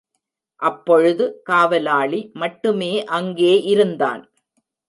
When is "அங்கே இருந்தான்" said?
3.11-4.23